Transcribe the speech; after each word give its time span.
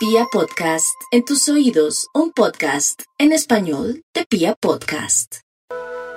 Pia 0.00 0.24
Podcast, 0.32 0.98
en 1.10 1.26
tus 1.26 1.46
oídos, 1.50 2.08
un 2.14 2.32
podcast 2.32 3.02
en 3.18 3.32
español 3.32 4.02
de 4.14 4.24
Pia 4.24 4.54
Podcast. 4.54 5.40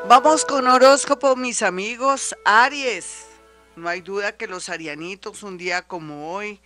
Vamos 0.08 0.46
con 0.46 0.68
horóscopo, 0.68 1.36
mis 1.36 1.62
amigos. 1.62 2.34
Aries. 2.46 3.26
No 3.76 3.90
hay 3.90 4.00
duda 4.00 4.38
que 4.38 4.48
los 4.48 4.70
arianitos, 4.70 5.44
un 5.44 5.58
día 5.58 5.82
como 5.82 6.34
hoy, 6.34 6.62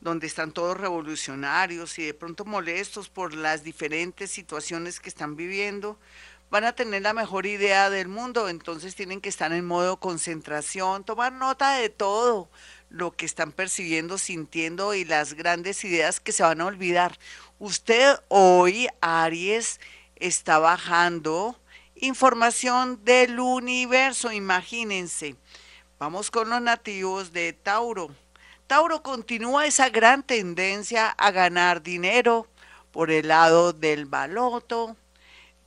donde 0.00 0.26
están 0.26 0.52
todos 0.52 0.78
revolucionarios 0.78 1.98
y 1.98 2.04
de 2.06 2.14
pronto 2.14 2.46
molestos 2.46 3.10
por 3.10 3.34
las 3.34 3.62
diferentes 3.62 4.30
situaciones 4.30 5.00
que 5.00 5.10
están 5.10 5.36
viviendo, 5.36 5.98
van 6.50 6.64
a 6.64 6.74
tener 6.74 7.02
la 7.02 7.12
mejor 7.12 7.46
idea 7.46 7.90
del 7.90 8.08
mundo, 8.08 8.48
entonces 8.48 8.94
tienen 8.94 9.20
que 9.20 9.28
estar 9.28 9.52
en 9.52 9.64
modo 9.64 9.98
concentración, 9.98 11.04
tomar 11.04 11.32
nota 11.32 11.74
de 11.76 11.88
todo, 11.88 12.48
lo 12.90 13.10
que 13.10 13.26
están 13.26 13.50
percibiendo, 13.50 14.18
sintiendo 14.18 14.94
y 14.94 15.04
las 15.04 15.34
grandes 15.34 15.84
ideas 15.84 16.20
que 16.20 16.32
se 16.32 16.44
van 16.44 16.60
a 16.60 16.66
olvidar. 16.66 17.18
Usted 17.58 18.20
hoy, 18.28 18.88
Aries, 19.00 19.80
está 20.16 20.58
bajando 20.58 21.58
información 21.96 23.04
del 23.04 23.40
universo, 23.40 24.32
imagínense. 24.32 25.36
Vamos 25.98 26.30
con 26.30 26.50
los 26.50 26.60
nativos 26.60 27.32
de 27.32 27.52
Tauro. 27.52 28.10
Tauro 28.66 29.02
continúa 29.02 29.66
esa 29.66 29.88
gran 29.88 30.22
tendencia 30.22 31.08
a 31.08 31.30
ganar 31.30 31.82
dinero 31.82 32.46
por 32.92 33.10
el 33.10 33.28
lado 33.28 33.72
del 33.72 34.06
baloto, 34.06 34.96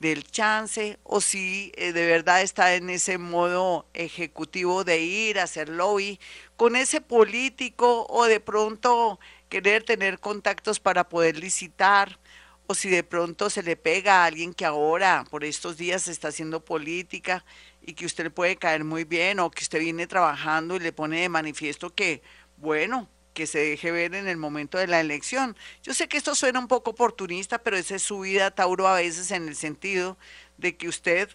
del 0.00 0.24
chance, 0.24 0.98
o 1.02 1.20
si 1.20 1.72
eh, 1.76 1.92
de 1.92 2.06
verdad 2.06 2.42
está 2.42 2.74
en 2.74 2.88
ese 2.90 3.18
modo 3.18 3.86
ejecutivo 3.94 4.84
de 4.84 5.00
ir 5.00 5.38
a 5.38 5.44
hacer 5.44 5.68
lobby 5.68 6.20
con 6.56 6.76
ese 6.76 7.00
político 7.00 8.06
o 8.08 8.24
de 8.24 8.40
pronto 8.40 9.18
querer 9.48 9.82
tener 9.82 10.20
contactos 10.20 10.78
para 10.78 11.08
poder 11.08 11.38
licitar 11.38 12.18
o 12.66 12.74
si 12.74 12.90
de 12.90 13.02
pronto 13.02 13.48
se 13.48 13.62
le 13.62 13.76
pega 13.76 14.22
a 14.22 14.26
alguien 14.26 14.52
que 14.52 14.66
ahora 14.66 15.24
por 15.30 15.42
estos 15.42 15.78
días 15.78 16.06
está 16.06 16.28
haciendo 16.28 16.64
política 16.64 17.44
y 17.80 17.94
que 17.94 18.04
usted 18.04 18.24
le 18.24 18.30
puede 18.30 18.56
caer 18.56 18.84
muy 18.84 19.04
bien 19.04 19.40
o 19.40 19.50
que 19.50 19.62
usted 19.62 19.80
viene 19.80 20.06
trabajando 20.06 20.76
y 20.76 20.80
le 20.80 20.92
pone 20.92 21.22
de 21.22 21.30
manifiesto 21.30 21.94
que, 21.94 22.22
bueno, 22.58 23.08
que 23.38 23.46
se 23.46 23.60
deje 23.60 23.92
ver 23.92 24.16
en 24.16 24.26
el 24.26 24.36
momento 24.36 24.78
de 24.78 24.88
la 24.88 24.98
elección. 24.98 25.56
Yo 25.84 25.94
sé 25.94 26.08
que 26.08 26.16
esto 26.16 26.34
suena 26.34 26.58
un 26.58 26.66
poco 26.66 26.90
oportunista, 26.90 27.58
pero 27.58 27.76
esa 27.76 27.94
es 27.94 28.02
su 28.02 28.18
vida, 28.18 28.50
Tauro, 28.50 28.88
a 28.88 28.96
veces 28.96 29.30
en 29.30 29.46
el 29.46 29.54
sentido 29.54 30.18
de 30.56 30.76
que 30.76 30.88
usted 30.88 31.30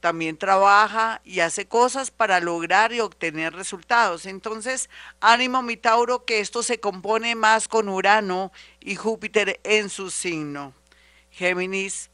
también 0.00 0.38
trabaja 0.38 1.20
y 1.26 1.40
hace 1.40 1.68
cosas 1.68 2.10
para 2.10 2.40
lograr 2.40 2.94
y 2.94 3.00
obtener 3.00 3.52
resultados. 3.52 4.24
Entonces, 4.24 4.88
ánimo 5.20 5.60
mi 5.60 5.76
Tauro 5.76 6.24
que 6.24 6.40
esto 6.40 6.62
se 6.62 6.80
compone 6.80 7.34
más 7.34 7.68
con 7.68 7.90
Urano 7.90 8.50
y 8.80 8.94
Júpiter 8.94 9.60
en 9.62 9.90
su 9.90 10.10
signo. 10.10 10.72
Géminis, 11.30 12.08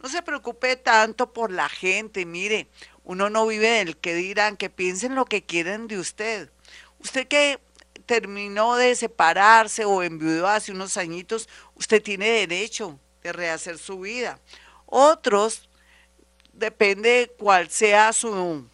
no 0.00 0.08
se 0.08 0.22
preocupe 0.22 0.76
tanto 0.76 1.32
por 1.32 1.50
la 1.50 1.68
gente, 1.68 2.26
mire, 2.26 2.68
uno 3.02 3.28
no 3.28 3.44
vive 3.44 3.70
del 3.70 3.96
que 3.96 4.14
dirán, 4.14 4.56
que 4.56 4.70
piensen 4.70 5.16
lo 5.16 5.24
que 5.24 5.42
quieren 5.42 5.88
de 5.88 5.98
usted. 5.98 6.52
Usted 7.00 7.26
que 7.26 7.58
terminó 8.06 8.76
de 8.76 8.94
separarse 8.94 9.84
o 9.84 10.02
enviudó 10.02 10.46
hace 10.48 10.72
unos 10.72 10.96
añitos, 10.96 11.48
usted 11.74 12.02
tiene 12.02 12.28
derecho 12.28 12.98
de 13.22 13.32
rehacer 13.32 13.78
su 13.78 14.00
vida. 14.00 14.38
Otros 14.86 15.68
depende 16.52 17.32
cuál 17.38 17.70
sea 17.70 18.12
su, 18.12 18.66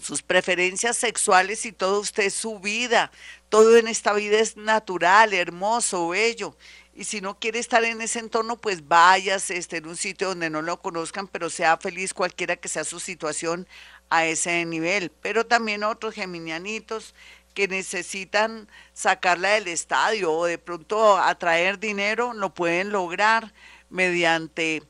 sus 0.00 0.22
preferencias 0.22 0.96
sexuales 0.96 1.64
y 1.66 1.72
todo 1.72 2.00
usted 2.00 2.30
su 2.30 2.58
vida. 2.58 3.10
Todo 3.48 3.76
en 3.76 3.88
esta 3.88 4.12
vida 4.12 4.38
es 4.38 4.56
natural, 4.56 5.32
hermoso, 5.32 6.08
bello. 6.08 6.56
Y 6.94 7.04
si 7.04 7.20
no 7.20 7.38
quiere 7.38 7.60
estar 7.60 7.84
en 7.84 8.00
ese 8.00 8.18
entorno, 8.18 8.56
pues 8.56 8.88
váyase, 8.88 9.56
esté 9.56 9.76
en 9.76 9.86
un 9.86 9.96
sitio 9.96 10.28
donde 10.28 10.50
no 10.50 10.62
lo 10.62 10.80
conozcan, 10.80 11.28
pero 11.28 11.48
sea 11.48 11.76
feliz 11.76 12.12
cualquiera 12.12 12.56
que 12.56 12.68
sea 12.68 12.82
su 12.82 12.98
situación 12.98 13.68
a 14.10 14.26
ese 14.26 14.64
nivel. 14.64 15.10
Pero 15.22 15.46
también 15.46 15.84
otros 15.84 16.14
geminianitos 16.14 17.14
que 17.58 17.66
necesitan 17.66 18.68
sacarla 18.92 19.48
del 19.54 19.66
estadio 19.66 20.32
o 20.32 20.44
de 20.44 20.58
pronto 20.58 21.18
atraer 21.18 21.80
dinero, 21.80 22.32
lo 22.32 22.54
pueden 22.54 22.92
lograr 22.92 23.52
mediante 23.90 24.84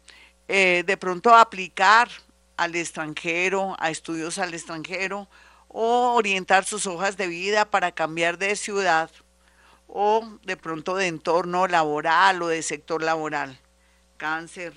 eh, 0.48 0.84
de 0.86 0.96
pronto 0.98 1.34
aplicar 1.34 2.10
al 2.58 2.74
extranjero, 2.74 3.74
a 3.78 3.88
estudios 3.88 4.36
al 4.36 4.52
extranjero, 4.52 5.30
o 5.68 6.12
orientar 6.12 6.66
sus 6.66 6.86
hojas 6.86 7.16
de 7.16 7.28
vida 7.28 7.70
para 7.70 7.92
cambiar 7.92 8.36
de 8.36 8.54
ciudad 8.54 9.10
o 9.86 10.38
de 10.42 10.58
pronto 10.58 10.94
de 10.94 11.06
entorno 11.06 11.68
laboral 11.68 12.42
o 12.42 12.48
de 12.48 12.62
sector 12.62 13.02
laboral. 13.02 13.58
Cáncer. 14.18 14.74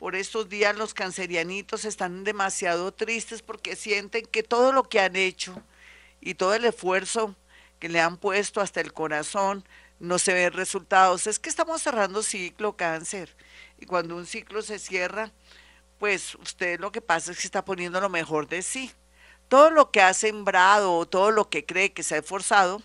Por 0.00 0.16
estos 0.16 0.48
días 0.48 0.76
los 0.76 0.92
cancerianitos 0.92 1.84
están 1.84 2.24
demasiado 2.24 2.90
tristes 2.90 3.42
porque 3.42 3.76
sienten 3.76 4.26
que 4.26 4.42
todo 4.42 4.72
lo 4.72 4.82
que 4.82 4.98
han 4.98 5.14
hecho 5.14 5.62
y 6.22 6.34
todo 6.34 6.54
el 6.54 6.64
esfuerzo 6.64 7.36
que 7.78 7.88
le 7.88 8.00
han 8.00 8.16
puesto 8.16 8.60
hasta 8.60 8.80
el 8.80 8.92
corazón 8.92 9.64
no 9.98 10.18
se 10.18 10.32
ven 10.32 10.52
resultados. 10.52 11.26
Es 11.26 11.38
que 11.38 11.50
estamos 11.50 11.82
cerrando 11.82 12.22
ciclo 12.22 12.76
cáncer 12.76 13.36
y 13.78 13.86
cuando 13.86 14.16
un 14.16 14.24
ciclo 14.24 14.62
se 14.62 14.78
cierra, 14.78 15.32
pues 15.98 16.36
usted 16.36 16.80
lo 16.80 16.92
que 16.92 17.00
pasa 17.00 17.32
es 17.32 17.38
que 17.38 17.46
está 17.46 17.64
poniendo 17.64 18.00
lo 18.00 18.08
mejor 18.08 18.48
de 18.48 18.62
sí. 18.62 18.92
Todo 19.48 19.70
lo 19.70 19.90
que 19.90 20.00
ha 20.00 20.14
sembrado 20.14 20.96
o 20.96 21.06
todo 21.06 21.32
lo 21.32 21.50
que 21.50 21.66
cree 21.66 21.92
que 21.92 22.04
se 22.04 22.14
ha 22.14 22.18
esforzado 22.18 22.82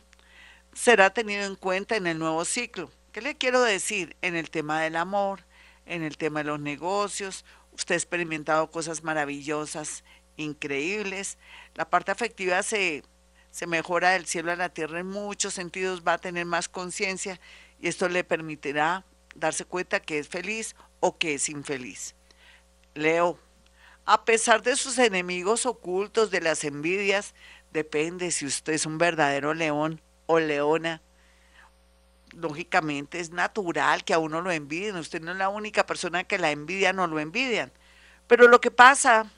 será 0.73 1.11
tenido 1.11 1.45
en 1.45 1.55
cuenta 1.55 1.95
en 1.95 2.07
el 2.07 2.19
nuevo 2.19 2.43
ciclo. 2.43 2.91
¿Qué 3.11 3.21
le 3.21 3.37
quiero 3.37 3.61
decir? 3.61 4.15
En 4.21 4.35
el 4.35 4.49
tema 4.49 4.81
del 4.81 4.95
amor, 4.95 5.45
en 5.85 6.03
el 6.03 6.17
tema 6.17 6.39
de 6.39 6.45
los 6.45 6.59
negocios, 6.59 7.45
usted 7.71 7.95
ha 7.95 7.97
experimentado 7.97 8.69
cosas 8.69 9.03
maravillosas, 9.03 10.03
increíbles. 10.35 11.37
La 11.75 11.89
parte 11.89 12.11
afectiva 12.11 12.61
se, 12.63 13.03
se 13.57 13.65
mejora 13.65 14.11
del 14.11 14.27
cielo 14.27 14.51
a 14.51 14.55
la 14.55 14.69
tierra 14.69 14.99
en 14.99 15.07
muchos 15.07 15.55
sentidos, 15.55 16.03
va 16.07 16.13
a 16.13 16.17
tener 16.19 16.45
más 16.45 16.69
conciencia 16.69 17.39
y 17.79 17.87
esto 17.87 18.07
le 18.07 18.23
permitirá 18.23 19.03
darse 19.33 19.65
cuenta 19.65 19.99
que 19.99 20.19
es 20.19 20.27
feliz 20.27 20.75
o 20.99 21.17
que 21.17 21.33
es 21.33 21.49
infeliz. 21.49 22.13
Leo, 22.93 23.39
a 24.05 24.25
pesar 24.25 24.61
de 24.61 24.75
sus 24.75 24.99
enemigos 24.99 25.65
ocultos, 25.65 26.29
de 26.29 26.39
las 26.39 26.63
envidias, 26.65 27.33
depende 27.73 28.29
si 28.29 28.45
usted 28.45 28.73
es 28.73 28.85
un 28.85 28.99
verdadero 28.99 29.55
león 29.55 30.01
o 30.27 30.39
leona. 30.39 31.01
Lógicamente 32.35 33.19
es 33.19 33.31
natural 33.31 34.03
que 34.03 34.13
a 34.13 34.19
uno 34.19 34.41
lo 34.41 34.51
envidien. 34.51 34.97
Usted 34.97 35.19
no 35.19 35.31
es 35.31 35.37
la 35.37 35.49
única 35.49 35.87
persona 35.87 36.25
que 36.25 36.37
la 36.37 36.51
envidia, 36.51 36.93
no 36.93 37.07
lo 37.07 37.19
envidian. 37.19 37.71
Pero 38.27 38.47
lo 38.49 38.61
que 38.61 38.69
pasa 38.69 39.31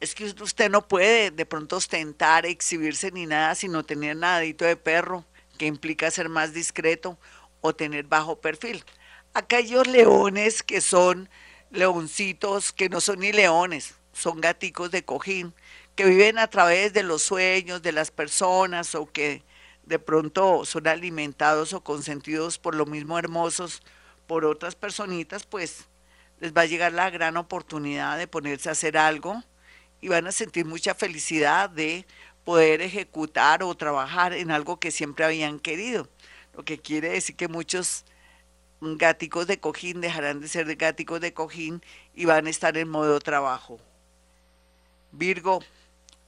es 0.00 0.14
que 0.14 0.24
usted 0.24 0.70
no 0.70 0.86
puede 0.86 1.30
de 1.30 1.46
pronto 1.46 1.76
ostentar, 1.76 2.46
exhibirse 2.46 3.10
ni 3.10 3.26
nada, 3.26 3.54
sino 3.54 3.84
tener 3.84 4.16
nadito 4.16 4.64
de 4.64 4.76
perro, 4.76 5.24
que 5.58 5.66
implica 5.66 6.10
ser 6.10 6.28
más 6.28 6.52
discreto 6.52 7.18
o 7.60 7.74
tener 7.74 8.04
bajo 8.04 8.40
perfil. 8.40 8.84
Aquellos 9.34 9.86
leones 9.88 10.62
que 10.62 10.80
son 10.80 11.28
leoncitos, 11.70 12.72
que 12.72 12.88
no 12.88 13.00
son 13.00 13.20
ni 13.20 13.32
leones, 13.32 13.94
son 14.12 14.40
gaticos 14.40 14.90
de 14.92 15.04
cojín, 15.04 15.52
que 15.96 16.04
viven 16.04 16.38
a 16.38 16.48
través 16.48 16.92
de 16.92 17.02
los 17.02 17.22
sueños 17.22 17.82
de 17.82 17.92
las 17.92 18.12
personas 18.12 18.94
o 18.94 19.06
que 19.10 19.42
de 19.84 19.98
pronto 19.98 20.64
son 20.64 20.86
alimentados 20.86 21.72
o 21.72 21.82
consentidos 21.82 22.58
por 22.58 22.76
lo 22.76 22.86
mismo 22.86 23.18
hermosos 23.18 23.82
por 24.28 24.44
otras 24.44 24.76
personitas, 24.76 25.44
pues 25.44 25.86
les 26.38 26.52
va 26.52 26.62
a 26.62 26.66
llegar 26.66 26.92
la 26.92 27.10
gran 27.10 27.36
oportunidad 27.36 28.16
de 28.16 28.28
ponerse 28.28 28.68
a 28.68 28.72
hacer 28.72 28.96
algo 28.96 29.42
y 30.00 30.08
van 30.08 30.26
a 30.26 30.32
sentir 30.32 30.64
mucha 30.64 30.94
felicidad 30.94 31.70
de 31.70 32.06
poder 32.44 32.80
ejecutar 32.80 33.62
o 33.62 33.74
trabajar 33.74 34.32
en 34.32 34.50
algo 34.50 34.80
que 34.80 34.90
siempre 34.90 35.24
habían 35.24 35.58
querido. 35.60 36.08
Lo 36.56 36.64
que 36.64 36.78
quiere 36.78 37.10
decir 37.10 37.36
que 37.36 37.48
muchos 37.48 38.04
gáticos 38.80 39.46
de 39.46 39.60
cojín 39.60 40.00
dejarán 40.00 40.40
de 40.40 40.48
ser 40.48 40.74
gáticos 40.76 41.20
de 41.20 41.34
cojín 41.34 41.82
y 42.14 42.24
van 42.24 42.46
a 42.46 42.50
estar 42.50 42.76
en 42.76 42.88
modo 42.88 43.20
trabajo. 43.20 43.80
Virgo, 45.12 45.62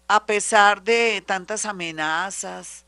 a 0.08 0.26
pesar 0.26 0.82
de 0.82 1.22
tantas 1.25 1.64
amenazas, 1.64 2.84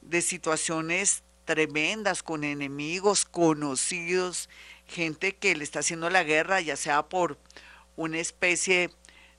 de 0.00 0.20
situaciones 0.20 1.22
tremendas 1.44 2.22
con 2.22 2.44
enemigos 2.44 3.24
conocidos, 3.24 4.48
gente 4.86 5.36
que 5.36 5.56
le 5.56 5.64
está 5.64 5.80
haciendo 5.80 6.10
la 6.10 6.22
guerra, 6.22 6.60
ya 6.60 6.76
sea 6.76 7.08
por 7.08 7.38
una 7.96 8.18
especie 8.18 8.90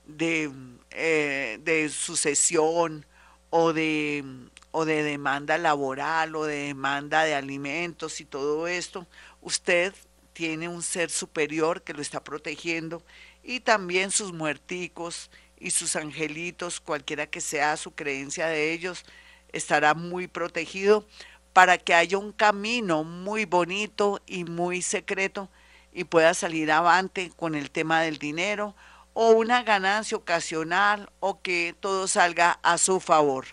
de, 0.06 0.50
eh, 0.90 1.58
de 1.62 1.88
sucesión 1.88 3.06
o 3.50 3.72
de, 3.72 4.24
o 4.70 4.84
de 4.84 5.02
demanda 5.02 5.58
laboral 5.58 6.36
o 6.36 6.44
de 6.44 6.66
demanda 6.66 7.24
de 7.24 7.34
alimentos 7.34 8.20
y 8.20 8.24
todo 8.24 8.66
esto, 8.66 9.06
usted 9.40 9.94
tiene 10.32 10.68
un 10.68 10.82
ser 10.82 11.10
superior 11.10 11.82
que 11.82 11.94
lo 11.94 12.02
está 12.02 12.22
protegiendo 12.22 13.02
y 13.42 13.60
también 13.60 14.10
sus 14.10 14.32
muerticos 14.32 15.30
y 15.58 15.70
sus 15.70 15.96
angelitos, 15.96 16.80
cualquiera 16.80 17.26
que 17.26 17.40
sea 17.40 17.76
su 17.76 17.92
creencia 17.92 18.46
de 18.46 18.72
ellos, 18.72 19.04
estará 19.52 19.94
muy 19.94 20.28
protegido 20.28 21.06
para 21.52 21.78
que 21.78 21.94
haya 21.94 22.18
un 22.18 22.32
camino 22.32 23.02
muy 23.02 23.46
bonito 23.46 24.20
y 24.26 24.44
muy 24.44 24.82
secreto 24.82 25.48
y 25.92 26.04
pueda 26.04 26.34
salir 26.34 26.70
avante 26.70 27.32
con 27.34 27.54
el 27.54 27.70
tema 27.70 28.02
del 28.02 28.18
dinero 28.18 28.74
o 29.18 29.30
una 29.30 29.62
ganancia 29.62 30.14
ocasional 30.14 31.10
o 31.20 31.40
que 31.40 31.74
todo 31.80 32.06
salga 32.06 32.60
a 32.62 32.76
su 32.76 33.00
favor. 33.00 33.46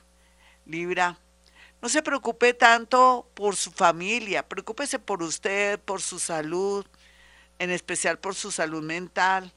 Libra, 0.66 1.18
no 1.82 1.88
se 1.88 2.04
preocupe 2.04 2.54
tanto 2.54 3.30
por 3.34 3.56
su 3.56 3.72
familia, 3.72 4.46
preocúpese 4.46 5.00
por 5.00 5.24
usted, 5.24 5.80
por 5.80 6.02
su 6.02 6.20
salud, 6.20 6.86
en 7.60 7.72
especial 7.72 8.20
por 8.20 8.36
su 8.36 8.52
salud 8.52 8.84
mental. 8.84 9.54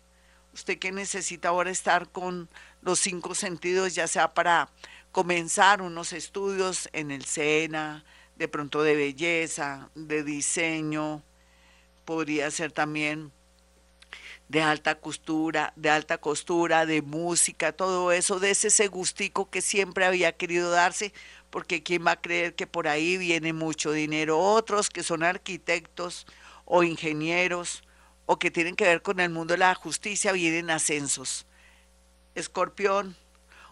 Usted 0.55 0.79
que 0.79 0.93
necesita 0.93 1.49
ahora 1.49 1.71
estar 1.71 2.09
con 2.09 2.49
los 2.83 3.01
cinco 3.01 3.35
sentidos, 3.35 3.97
ya 3.97 4.07
sea 4.07 4.33
para 4.33 4.69
comenzar 5.11 5.83
unos 5.83 6.13
estudios 6.13 6.89
en 6.93 7.11
el 7.11 7.25
SENA, 7.25 8.05
de 8.37 8.47
pronto 8.47 8.85
de 8.85 8.95
belleza, 8.95 9.91
de 9.97 10.23
diseño, 10.23 11.25
podría 12.05 12.49
ser 12.53 12.71
también 12.71 13.33
de 14.49 14.63
alta 14.63 14.95
costura, 14.97 15.73
de 15.77 15.91
alta 15.91 16.19
costura, 16.19 16.87
de 16.87 17.03
música, 17.03 17.73
todo 17.73 18.13
eso, 18.13 18.39
de 18.39 18.51
ese 18.51 18.87
gustico 18.89 19.51
que 19.51 19.61
siempre 19.61 20.05
había 20.05 20.33
querido 20.33 20.71
darse, 20.71 21.13
porque 21.51 21.83
quién 21.83 22.07
va 22.07 22.13
a 22.13 22.21
creer 22.21 22.55
que 22.55 22.67
por 22.67 22.87
ahí 22.87 23.17
viene 23.17 23.53
mucho 23.53 23.93
dinero. 23.93 24.39
Otros 24.39 24.91
que 24.91 25.03
son 25.03 25.23
arquitectos 25.23 26.27
o 26.65 26.83
ingenieros 26.83 27.83
o 28.27 28.39
que 28.39 28.51
tienen 28.51 28.77
que 28.77 28.85
ver 28.85 29.03
con 29.03 29.21
el 29.21 29.31
mundo 29.31 29.55
de 29.55 29.59
la 29.59 29.75
justicia 29.75 30.33
vienen 30.33 30.71
ascensos. 30.71 31.47
Escorpión. 32.35 33.17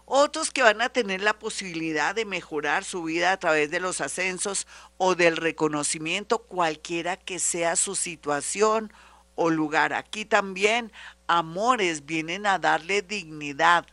Otros 0.07 0.51
que 0.51 0.61
van 0.61 0.81
a 0.81 0.89
tener 0.89 1.21
la 1.21 1.39
posibilidad 1.39 2.13
de 2.13 2.25
mejorar 2.25 2.83
su 2.83 3.03
vida 3.03 3.31
a 3.31 3.37
través 3.37 3.71
de 3.71 3.79
los 3.79 4.01
ascensos 4.01 4.67
o 4.97 5.15
del 5.15 5.35
reconocimiento, 5.35 6.39
cualquiera 6.39 7.17
que 7.17 7.39
sea 7.39 7.75
su 7.75 7.95
situación 7.95 8.93
o 9.35 9.49
lugar. 9.49 9.93
Aquí 9.93 10.25
también 10.25 10.91
amores 11.27 12.05
vienen 12.05 12.45
a 12.45 12.57
darle 12.59 13.01
dignidad, 13.01 13.85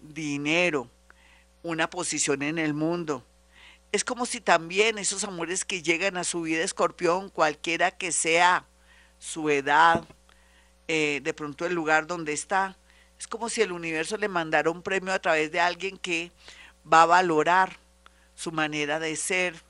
dinero, 0.00 0.90
una 1.62 1.88
posición 1.88 2.42
en 2.42 2.58
el 2.58 2.74
mundo. 2.74 3.24
Es 3.90 4.04
como 4.04 4.26
si 4.26 4.40
también 4.40 4.98
esos 4.98 5.24
amores 5.24 5.64
que 5.64 5.82
llegan 5.82 6.16
a 6.16 6.24
su 6.24 6.42
vida 6.42 6.62
escorpión, 6.62 7.30
cualquiera 7.30 7.90
que 7.90 8.12
sea 8.12 8.66
su 9.18 9.48
edad, 9.48 10.04
eh, 10.88 11.20
de 11.22 11.34
pronto 11.34 11.66
el 11.66 11.74
lugar 11.74 12.06
donde 12.06 12.32
está, 12.32 12.76
es 13.18 13.26
como 13.26 13.48
si 13.48 13.62
el 13.62 13.72
universo 13.72 14.16
le 14.16 14.28
mandara 14.28 14.70
un 14.70 14.82
premio 14.82 15.12
a 15.12 15.18
través 15.18 15.50
de 15.50 15.60
alguien 15.60 15.98
que 15.98 16.30
va 16.90 17.02
a 17.02 17.06
valorar 17.06 17.78
su 18.34 18.52
manera 18.52 19.00
de 19.00 19.16
ser, 19.16 19.62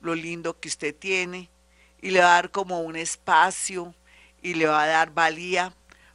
lo 0.00 0.14
lindo 0.14 0.58
que 0.58 0.68
usted 0.68 0.94
tiene, 0.96 1.50
y 2.00 2.10
le 2.10 2.20
va 2.20 2.32
a 2.32 2.34
dar 2.36 2.50
como 2.50 2.80
un 2.80 2.96
espacio, 2.96 3.94
y 4.42 4.54
le 4.54 4.66
va 4.66 4.82
a 4.82 4.86
dar 4.86 5.12
valía 5.12 5.72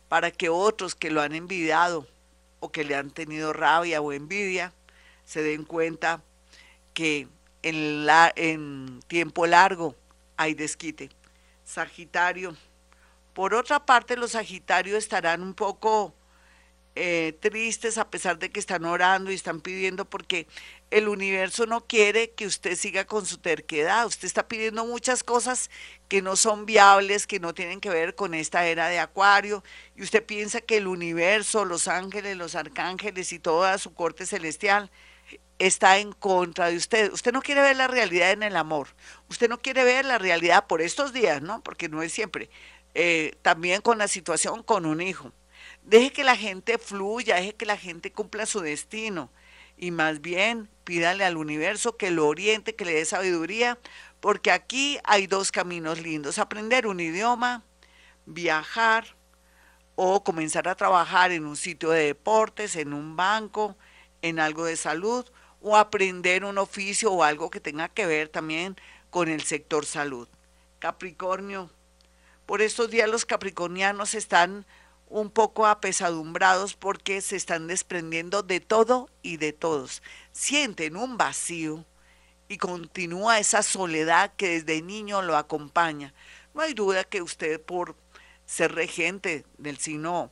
para 0.07 0.31
que 0.31 0.49
otros 0.49 0.95
que 0.95 1.11
lo 1.11 1.21
han 1.21 1.33
envidiado 1.35 2.07
o 2.59 2.71
que 2.71 2.83
le 2.83 2.95
han 2.95 3.11
tenido 3.11 3.53
rabia 3.53 4.01
o 4.01 4.11
envidia 4.11 4.73
se 5.25 5.41
den 5.41 5.63
cuenta 5.63 6.21
que 6.93 7.27
en, 7.63 8.05
la, 8.05 8.31
en 8.35 9.01
tiempo 9.07 9.47
largo 9.47 9.95
hay 10.37 10.53
desquite. 10.53 11.09
Sagitario. 11.63 12.55
Por 13.33 13.53
otra 13.53 13.85
parte, 13.85 14.15
los 14.15 14.31
Sagitarios 14.31 14.97
estarán 14.99 15.41
un 15.41 15.53
poco 15.53 16.13
eh, 16.95 17.37
tristes 17.41 17.97
a 17.97 18.09
pesar 18.09 18.39
de 18.39 18.49
que 18.49 18.59
están 18.59 18.85
orando 18.85 19.31
y 19.31 19.35
están 19.35 19.59
pidiendo 19.59 20.05
porque 20.05 20.47
el 20.91 21.09
universo 21.09 21.65
no 21.65 21.85
quiere 21.85 22.31
que 22.31 22.45
usted 22.45 22.75
siga 22.75 23.05
con 23.05 23.25
su 23.25 23.37
terquedad. 23.37 24.05
Usted 24.05 24.25
está 24.25 24.47
pidiendo 24.47 24.85
muchas 24.85 25.23
cosas 25.23 25.69
que 26.07 26.21
no 26.21 26.35
son 26.37 26.65
viables, 26.65 27.27
que 27.27 27.39
no 27.39 27.53
tienen 27.53 27.81
que 27.81 27.89
ver 27.89 28.15
con 28.15 28.33
esta 28.33 28.65
era 28.65 28.87
de 28.87 28.99
Acuario, 28.99 29.63
y 29.95 30.03
usted 30.03 30.25
piensa 30.25 30.61
que 30.61 30.77
el 30.77 30.87
universo, 30.87 31.65
los 31.65 31.87
ángeles, 31.87 32.37
los 32.37 32.55
arcángeles 32.55 33.33
y 33.33 33.39
toda 33.39 33.77
su 33.77 33.93
corte 33.93 34.25
celestial 34.25 34.89
está 35.59 35.97
en 35.97 36.11
contra 36.13 36.69
de 36.69 36.77
usted. 36.77 37.11
Usted 37.11 37.33
no 37.33 37.41
quiere 37.41 37.61
ver 37.61 37.75
la 37.75 37.87
realidad 37.87 38.31
en 38.31 38.43
el 38.43 38.55
amor. 38.55 38.87
Usted 39.29 39.49
no 39.49 39.59
quiere 39.59 39.83
ver 39.83 40.05
la 40.05 40.17
realidad 40.17 40.67
por 40.67 40.81
estos 40.81 41.13
días, 41.13 41.41
¿no? 41.41 41.61
Porque 41.61 41.89
no 41.89 42.01
es 42.03 42.11
siempre. 42.13 42.49
Eh, 42.93 43.35
también 43.41 43.81
con 43.81 43.97
la 43.97 44.07
situación 44.07 44.63
con 44.63 44.85
un 44.85 45.01
hijo. 45.01 45.33
Deje 45.85 46.11
que 46.11 46.23
la 46.23 46.35
gente 46.35 46.79
fluya, 46.79 47.35
deje 47.35 47.53
que 47.53 47.67
la 47.67 47.77
gente 47.77 48.11
cumpla 48.11 48.47
su 48.47 48.59
destino 48.59 49.29
y 49.77 49.91
más 49.91 50.19
bien 50.19 50.67
pídale 50.83 51.23
al 51.23 51.37
universo 51.37 51.95
que 51.95 52.09
lo 52.09 52.27
oriente, 52.27 52.75
que 52.75 52.85
le 52.85 52.93
dé 52.93 53.05
sabiduría, 53.05 53.77
porque 54.19 54.49
aquí 54.49 54.97
hay 55.03 55.27
dos 55.27 55.51
caminos 55.51 56.01
lindos, 56.01 56.39
aprender 56.39 56.87
un 56.87 56.99
idioma, 56.99 57.63
viajar 58.25 59.15
o 59.93 60.23
comenzar 60.23 60.67
a 60.67 60.75
trabajar 60.75 61.31
en 61.31 61.45
un 61.45 61.55
sitio 61.55 61.91
de 61.91 62.05
deportes, 62.05 62.75
en 62.75 62.91
un 62.91 63.15
banco, 63.15 63.77
en 64.23 64.39
algo 64.39 64.65
de 64.65 64.77
salud 64.77 65.23
o 65.61 65.77
aprender 65.77 66.45
un 66.45 66.57
oficio 66.57 67.11
o 67.11 67.23
algo 67.23 67.51
que 67.51 67.59
tenga 67.59 67.89
que 67.89 68.07
ver 68.07 68.29
también 68.29 68.75
con 69.11 69.29
el 69.29 69.43
sector 69.43 69.85
salud. 69.85 70.27
Capricornio, 70.79 71.69
por 72.47 72.63
estos 72.63 72.89
días 72.89 73.07
los 73.07 73.25
capricornianos 73.25 74.15
están 74.15 74.65
un 75.07 75.29
poco 75.29 75.65
apesadumbrados 75.65 76.75
porque 76.75 77.21
se 77.21 77.35
están 77.35 77.67
desprendiendo 77.67 78.43
de 78.43 78.59
todo 78.59 79.09
y 79.21 79.37
de 79.37 79.53
todos. 79.53 80.01
Sienten 80.31 80.97
un 80.97 81.17
vacío 81.17 81.85
y 82.47 82.57
continúa 82.57 83.39
esa 83.39 83.63
soledad 83.63 84.33
que 84.35 84.59
desde 84.59 84.81
niño 84.81 85.21
lo 85.21 85.37
acompaña. 85.37 86.13
No 86.53 86.61
hay 86.61 86.73
duda 86.73 87.03
que 87.03 87.21
usted 87.21 87.61
por 87.61 87.95
ser 88.45 88.73
regente 88.73 89.45
del 89.57 89.77
signo 89.77 90.31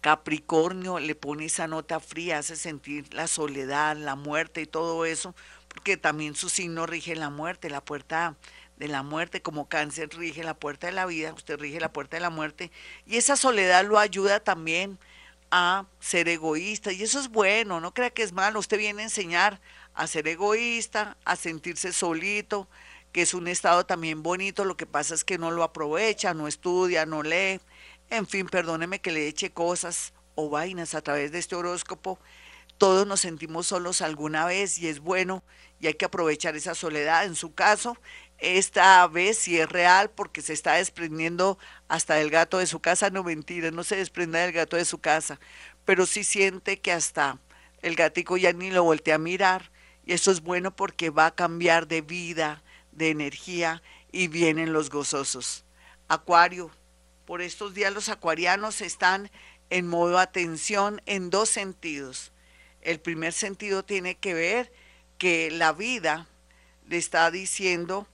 Capricornio 0.00 0.98
le 0.98 1.14
pone 1.14 1.44
esa 1.44 1.66
nota 1.66 2.00
fría, 2.00 2.38
hace 2.38 2.56
sentir 2.56 3.12
la 3.12 3.26
soledad, 3.26 3.96
la 3.96 4.14
muerte 4.14 4.62
y 4.62 4.66
todo 4.66 5.04
eso, 5.04 5.34
porque 5.68 5.98
también 5.98 6.34
su 6.34 6.48
signo 6.48 6.86
rige 6.86 7.14
la 7.16 7.28
muerte, 7.28 7.68
la 7.68 7.84
puerta 7.84 8.34
de 8.80 8.88
la 8.88 9.02
muerte, 9.02 9.42
como 9.42 9.68
cáncer 9.68 10.08
rige 10.16 10.42
la 10.42 10.54
puerta 10.54 10.86
de 10.86 10.94
la 10.94 11.04
vida, 11.04 11.34
usted 11.34 11.60
rige 11.60 11.78
la 11.80 11.92
puerta 11.92 12.16
de 12.16 12.22
la 12.22 12.30
muerte, 12.30 12.72
y 13.06 13.18
esa 13.18 13.36
soledad 13.36 13.84
lo 13.84 13.98
ayuda 13.98 14.40
también 14.40 14.98
a 15.50 15.84
ser 16.00 16.28
egoísta, 16.30 16.90
y 16.90 17.02
eso 17.02 17.20
es 17.20 17.28
bueno, 17.28 17.78
no 17.80 17.92
crea 17.92 18.08
que 18.08 18.22
es 18.22 18.32
malo, 18.32 18.58
usted 18.58 18.78
viene 18.78 19.02
a 19.02 19.04
enseñar 19.04 19.60
a 19.92 20.06
ser 20.06 20.26
egoísta, 20.28 21.18
a 21.26 21.36
sentirse 21.36 21.92
solito, 21.92 22.68
que 23.12 23.20
es 23.20 23.34
un 23.34 23.48
estado 23.48 23.84
también 23.84 24.22
bonito, 24.22 24.64
lo 24.64 24.78
que 24.78 24.86
pasa 24.86 25.14
es 25.14 25.24
que 25.24 25.36
no 25.36 25.50
lo 25.50 25.62
aprovecha, 25.62 26.32
no 26.32 26.48
estudia, 26.48 27.04
no 27.04 27.22
lee, 27.22 27.60
en 28.08 28.26
fin, 28.26 28.46
perdóneme 28.46 29.00
que 29.00 29.12
le 29.12 29.28
eche 29.28 29.50
cosas 29.50 30.14
o 30.36 30.48
vainas 30.48 30.94
a 30.94 31.02
través 31.02 31.32
de 31.32 31.38
este 31.38 31.54
horóscopo, 31.54 32.18
todos 32.78 33.06
nos 33.06 33.20
sentimos 33.20 33.66
solos 33.66 34.00
alguna 34.00 34.46
vez 34.46 34.78
y 34.78 34.88
es 34.88 35.00
bueno 35.00 35.42
y 35.80 35.86
hay 35.86 35.94
que 35.94 36.06
aprovechar 36.06 36.56
esa 36.56 36.74
soledad. 36.74 37.26
En 37.26 37.34
su 37.34 37.52
caso, 37.52 37.98
esta 38.40 39.06
vez 39.06 39.38
sí 39.38 39.58
es 39.58 39.68
real 39.68 40.10
porque 40.10 40.40
se 40.40 40.52
está 40.52 40.74
desprendiendo 40.74 41.58
hasta 41.88 42.14
del 42.14 42.30
gato 42.30 42.58
de 42.58 42.66
su 42.66 42.80
casa, 42.80 43.10
no 43.10 43.22
mentira, 43.22 43.70
no 43.70 43.84
se 43.84 43.96
desprende 43.96 44.38
del 44.38 44.52
gato 44.52 44.76
de 44.76 44.84
su 44.84 44.98
casa, 44.98 45.38
pero 45.84 46.06
sí 46.06 46.24
siente 46.24 46.80
que 46.80 46.92
hasta 46.92 47.38
el 47.82 47.96
gatico 47.96 48.36
ya 48.36 48.52
ni 48.52 48.70
lo 48.70 48.82
voltea 48.82 49.16
a 49.16 49.18
mirar 49.18 49.70
y 50.06 50.14
eso 50.14 50.30
es 50.30 50.40
bueno 50.40 50.74
porque 50.74 51.10
va 51.10 51.26
a 51.26 51.34
cambiar 51.34 51.86
de 51.86 52.00
vida, 52.00 52.62
de 52.92 53.10
energía 53.10 53.82
y 54.10 54.28
vienen 54.28 54.72
los 54.72 54.90
gozosos. 54.90 55.64
Acuario, 56.08 56.70
por 57.26 57.42
estos 57.42 57.74
días 57.74 57.92
los 57.92 58.08
acuarianos 58.08 58.80
están 58.80 59.30
en 59.68 59.86
modo 59.86 60.18
atención 60.18 61.00
en 61.06 61.30
dos 61.30 61.48
sentidos. 61.48 62.32
El 62.80 63.00
primer 63.00 63.32
sentido 63.32 63.84
tiene 63.84 64.16
que 64.16 64.34
ver 64.34 64.72
que 65.18 65.50
la 65.50 65.72
vida 65.72 66.26
le 66.88 66.96
está 66.96 67.30
diciendo 67.30 68.08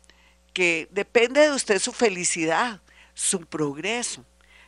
que 0.57 0.89
depende 0.91 1.43
de 1.43 1.51
usted 1.53 1.79
su 1.79 1.93
felicidad, 1.93 2.81
su 3.13 3.45
progreso, 3.45 4.25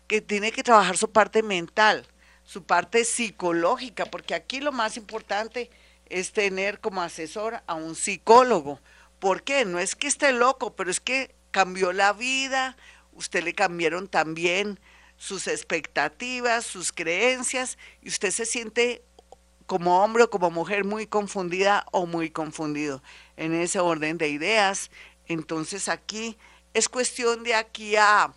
que 0.06 0.20
tiene 0.20 0.52
que 0.52 0.62
trabajar 0.62 0.98
su 0.98 1.10
parte 1.10 1.42
mental, 1.42 2.06
su 2.44 2.62
parte 2.64 3.06
psicológica, 3.06 4.04
porque 4.04 4.34
aquí 4.34 4.60
lo 4.60 4.70
más 4.70 4.98
importante 4.98 5.70
es 6.10 6.32
tener 6.32 6.80
como 6.80 7.00
asesor 7.00 7.62
a 7.66 7.72
un 7.72 7.94
psicólogo. 7.94 8.80
¿Por 9.18 9.44
qué? 9.44 9.64
No 9.64 9.78
es 9.78 9.96
que 9.96 10.08
esté 10.08 10.32
loco, 10.32 10.76
pero 10.76 10.90
es 10.90 11.00
que 11.00 11.34
cambió 11.52 11.94
la 11.94 12.12
vida, 12.12 12.76
usted 13.14 13.42
le 13.42 13.54
cambiaron 13.54 14.08
también 14.08 14.78
sus 15.16 15.46
expectativas, 15.46 16.66
sus 16.66 16.92
creencias, 16.92 17.78
y 18.02 18.10
usted 18.10 18.30
se 18.30 18.44
siente 18.44 19.02
como 19.68 20.02
hombre 20.02 20.24
o 20.24 20.30
como 20.30 20.50
mujer 20.50 20.84
muy 20.84 21.06
confundida 21.06 21.86
o 21.92 22.06
muy 22.06 22.30
confundido 22.30 23.02
en 23.36 23.52
ese 23.52 23.78
orden 23.80 24.16
de 24.16 24.30
ideas, 24.30 24.90
entonces 25.28 25.88
aquí 25.88 26.36
es 26.74 26.88
cuestión 26.88 27.44
de 27.44 27.54
aquí 27.54 27.96
a, 27.96 28.32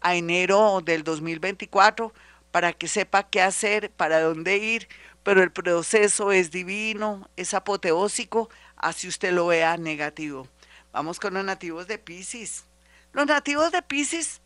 a 0.00 0.14
enero 0.14 0.80
del 0.84 1.04
2024 1.04 2.12
para 2.50 2.72
que 2.72 2.88
sepa 2.88 3.28
qué 3.28 3.42
hacer, 3.42 3.90
para 3.90 4.20
dónde 4.20 4.56
ir, 4.56 4.88
pero 5.22 5.42
el 5.42 5.52
proceso 5.52 6.32
es 6.32 6.50
divino, 6.50 7.28
es 7.36 7.54
apoteósico, 7.54 8.48
así 8.76 9.08
usted 9.08 9.32
lo 9.32 9.48
vea 9.48 9.76
negativo. 9.76 10.48
Vamos 10.92 11.20
con 11.20 11.34
los 11.34 11.44
nativos 11.44 11.86
de 11.86 11.98
Pisces. 11.98 12.64
Los 13.12 13.26
nativos 13.26 13.70
de 13.72 13.82
Pisces 13.82 14.40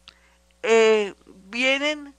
eh, 0.63 1.15
vienen 1.27 2.15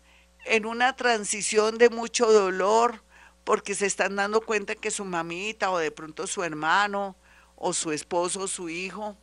en 0.45 0.65
una 0.65 0.95
transición 0.95 1.77
de 1.77 1.89
mucho 1.89 2.31
dolor 2.31 3.01
porque 3.43 3.75
se 3.75 3.85
están 3.85 4.15
dando 4.15 4.41
cuenta 4.41 4.75
que 4.75 4.91
su 4.91 5.05
mamita 5.05 5.71
o 5.71 5.77
de 5.77 5.91
pronto 5.91 6.27
su 6.27 6.43
hermano 6.43 7.15
o 7.55 7.73
su 7.73 7.91
esposo 7.91 8.41
o 8.41 8.47
su 8.47 8.69
hijo 8.69 9.17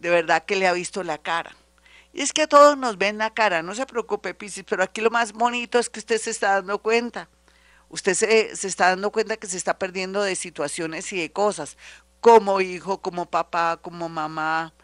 de 0.00 0.10
verdad 0.10 0.44
que 0.44 0.56
le 0.56 0.66
ha 0.66 0.72
visto 0.72 1.02
la 1.02 1.18
cara. 1.18 1.54
Y 2.12 2.22
es 2.22 2.32
que 2.32 2.42
a 2.42 2.48
todos 2.48 2.76
nos 2.76 2.98
ven 2.98 3.18
la 3.18 3.30
cara, 3.30 3.62
no 3.62 3.74
se 3.74 3.86
preocupe, 3.86 4.34
Piscis, 4.34 4.64
pero 4.64 4.82
aquí 4.82 5.00
lo 5.00 5.10
más 5.10 5.32
bonito 5.32 5.78
es 5.78 5.88
que 5.88 6.00
usted 6.00 6.18
se 6.18 6.30
está 6.30 6.54
dando 6.54 6.78
cuenta. 6.78 7.28
Usted 7.88 8.14
se, 8.14 8.56
se 8.56 8.66
está 8.66 8.88
dando 8.88 9.12
cuenta 9.12 9.36
que 9.36 9.46
se 9.46 9.56
está 9.56 9.78
perdiendo 9.78 10.22
de 10.22 10.34
situaciones 10.36 11.12
y 11.12 11.20
de 11.20 11.30
cosas, 11.32 11.76
como 12.20 12.60
hijo, 12.60 13.00
como 13.00 13.26
papá, 13.26 13.78
como 13.80 14.08
mamá, 14.08 14.74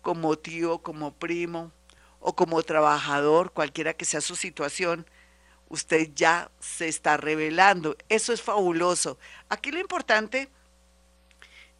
como 0.00 0.36
tío, 0.36 0.78
como 0.78 1.14
primo 1.14 1.72
o 2.20 2.34
como 2.34 2.62
trabajador, 2.62 3.52
cualquiera 3.52 3.94
que 3.94 4.04
sea 4.04 4.20
su 4.20 4.36
situación, 4.36 5.06
usted 5.68 6.10
ya 6.14 6.50
se 6.60 6.88
está 6.88 7.16
revelando. 7.16 7.96
Eso 8.08 8.32
es 8.32 8.42
fabuloso. 8.42 9.18
Aquí 9.48 9.70
lo 9.72 9.80
importante 9.80 10.50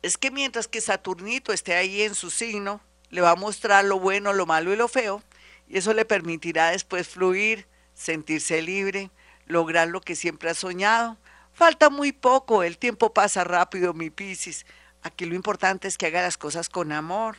es 0.03 0.19
que 0.19 0.31
mientras 0.31 0.69
que 0.69 0.81
Saturnito 0.81 1.53
esté 1.53 1.75
ahí 1.75 2.03
en 2.03 2.15
su 2.15 2.31
signo, 2.31 2.81
le 3.11 3.21
va 3.21 3.31
a 3.31 3.37
mostrar 3.37 3.85
lo 3.85 4.01
bueno, 4.01 4.33
lo 4.33 4.47
malo 4.47 4.73
y 4.73 4.77
lo 4.77 4.89
feo, 4.89 5.23
y 5.69 5.79
eso 5.79 5.95
le 5.95 6.05
permitirá 6.05 6.71
después 6.71 7.09
fluir, 7.09 7.67
sentirse 7.95 8.61
libre, 8.63 9.11
lograr 9.47 9.89
lo 9.89 10.01
que 10.01 10.17
siempre 10.17 10.51
ha 10.51 10.55
soñado. 10.55 11.17
Falta 11.53 11.89
muy 11.89 12.13
poco, 12.13 12.63
el 12.63 12.79
tiempo 12.79 13.13
pasa 13.13 13.45
rápido, 13.45 13.95
mi 13.95 14.11
Piscis. 14.11 14.67
Aquí 15.03 15.25
lo 15.25 15.35
importante 15.35 15.89
es 15.89 15.99
que 15.99 16.07
haga 16.07 16.23
las 16.23 16.39
cosas 16.39 16.69
con 16.69 16.93
amor 16.93 17.37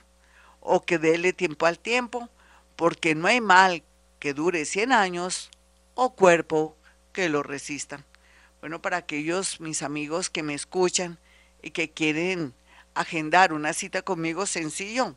o 0.60 0.86
que 0.86 0.98
déle 0.98 1.34
tiempo 1.34 1.65
al 1.65 1.79
tiempo, 1.79 2.29
porque 2.75 3.15
no 3.15 3.27
hay 3.27 3.41
mal 3.41 3.84
que 4.20 4.34
dure 4.34 4.65
100 4.65 4.93
años 4.93 5.50
o 5.96 6.15
cuerpo 6.15 6.77
que 7.12 7.29
lo 7.29 7.43
resistan. 7.43 8.05
Bueno, 8.62 8.82
para 8.82 8.98
aquellos 8.98 9.60
mis 9.60 9.82
amigos 9.82 10.29
que 10.29 10.43
me 10.43 10.53
escuchan 10.53 11.20
y 11.63 11.72
que 11.72 11.89
quieren 11.89 12.53
agendar 12.93 13.53
una 13.53 13.74
cita 13.74 14.03
conmigo, 14.03 14.46
sencillo, 14.46 15.15